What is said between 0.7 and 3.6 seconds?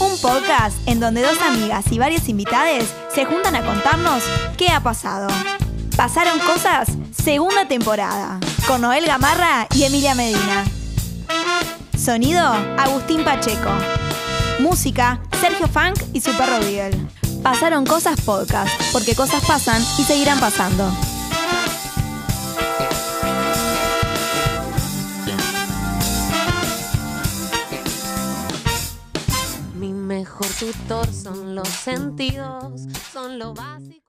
en donde dos amigas y varios invitados se juntan